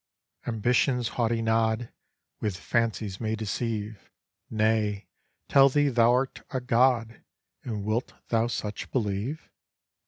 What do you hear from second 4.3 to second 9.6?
Nay, tell thee thou'rt a god,— And wilt thou such believe?